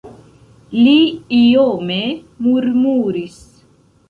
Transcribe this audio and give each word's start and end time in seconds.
Li 0.77 0.95
iome 1.41 1.99
murmuris. 2.47 3.39